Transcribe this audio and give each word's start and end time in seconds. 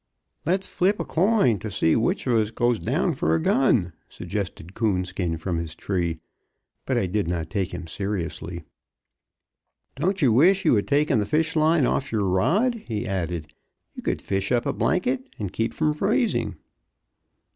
"Let's 0.47 0.65
flip 0.65 0.99
a 0.99 1.05
coin 1.05 1.59
to 1.59 1.69
see 1.69 1.95
which 1.95 2.25
of 2.25 2.33
us 2.33 2.49
goes 2.49 2.79
down 2.79 3.13
for 3.13 3.35
a 3.35 3.39
gun," 3.39 3.93
suggested 4.09 4.73
Coonskin 4.73 5.37
from 5.37 5.59
his 5.59 5.75
tree. 5.75 6.17
But 6.87 6.97
I 6.97 7.05
did 7.05 7.27
not 7.27 7.51
take 7.51 7.71
him 7.71 7.85
seriously. 7.85 8.63
"Don't 9.95 10.19
you 10.19 10.33
wish 10.33 10.65
you 10.65 10.73
had 10.73 10.87
taken 10.87 11.19
the 11.19 11.27
fish 11.27 11.55
line 11.55 11.85
off 11.85 12.11
your 12.11 12.27
rod?" 12.27 12.73
he 12.87 13.05
added; 13.07 13.53
"you 13.93 14.01
could 14.01 14.23
fish 14.23 14.51
up 14.51 14.65
a 14.65 14.73
blanket 14.73 15.29
and 15.37 15.53
keep 15.53 15.71
from 15.71 15.93
freezing." 15.93 16.55